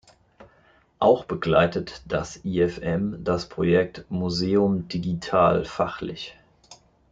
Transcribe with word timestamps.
Auch 0.97 1.25
begleitet 1.25 2.01
das 2.07 2.39
IfM 2.43 3.23
das 3.23 3.47
Projekt 3.47 4.05
museum-digital 4.09 5.63
fachlich. 5.63 6.35